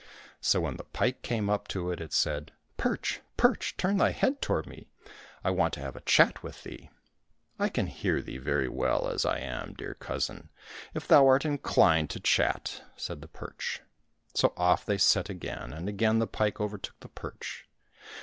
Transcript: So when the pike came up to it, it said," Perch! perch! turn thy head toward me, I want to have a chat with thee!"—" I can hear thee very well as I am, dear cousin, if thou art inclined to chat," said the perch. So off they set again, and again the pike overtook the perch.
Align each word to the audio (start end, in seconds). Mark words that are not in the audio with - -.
So 0.39 0.61
when 0.61 0.77
the 0.77 0.83
pike 0.83 1.21
came 1.21 1.47
up 1.47 1.67
to 1.67 1.91
it, 1.91 2.01
it 2.01 2.11
said," 2.11 2.51
Perch! 2.85 3.19
perch! 3.37 3.77
turn 3.77 3.97
thy 3.97 4.09
head 4.09 4.41
toward 4.41 4.65
me, 4.65 4.87
I 5.43 5.51
want 5.51 5.75
to 5.75 5.79
have 5.79 5.95
a 5.95 6.01
chat 6.01 6.41
with 6.41 6.63
thee!"—" 6.63 6.89
I 7.59 7.69
can 7.69 7.85
hear 7.85 8.19
thee 8.19 8.39
very 8.39 8.67
well 8.67 9.07
as 9.09 9.27
I 9.27 9.37
am, 9.37 9.75
dear 9.75 9.93
cousin, 9.93 10.49
if 10.95 11.07
thou 11.07 11.27
art 11.27 11.45
inclined 11.45 12.09
to 12.09 12.19
chat," 12.19 12.81
said 12.95 13.21
the 13.21 13.27
perch. 13.27 13.81
So 14.33 14.53
off 14.57 14.87
they 14.87 14.97
set 14.97 15.29
again, 15.29 15.71
and 15.71 15.87
again 15.87 16.17
the 16.17 16.25
pike 16.25 16.59
overtook 16.59 16.99
the 17.01 17.07
perch. 17.07 17.67